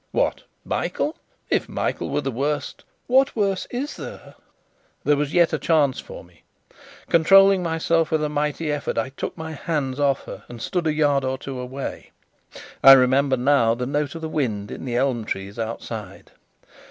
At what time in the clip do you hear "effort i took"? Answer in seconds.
8.71-9.37